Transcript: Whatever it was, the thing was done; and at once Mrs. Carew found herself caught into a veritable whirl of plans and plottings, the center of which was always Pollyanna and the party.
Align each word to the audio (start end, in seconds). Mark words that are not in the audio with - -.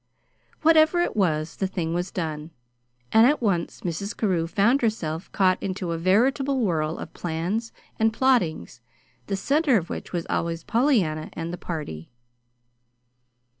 Whatever 0.63 1.01
it 1.01 1.15
was, 1.15 1.57
the 1.57 1.67
thing 1.67 1.93
was 1.93 2.09
done; 2.09 2.49
and 3.11 3.27
at 3.27 3.39
once 3.39 3.81
Mrs. 3.81 4.17
Carew 4.17 4.47
found 4.47 4.81
herself 4.81 5.31
caught 5.31 5.61
into 5.61 5.91
a 5.91 5.97
veritable 5.99 6.59
whirl 6.61 6.97
of 6.97 7.13
plans 7.13 7.71
and 7.99 8.11
plottings, 8.11 8.81
the 9.27 9.35
center 9.35 9.77
of 9.77 9.91
which 9.91 10.11
was 10.11 10.25
always 10.27 10.63
Pollyanna 10.63 11.29
and 11.33 11.53
the 11.53 11.57
party. 11.59 12.09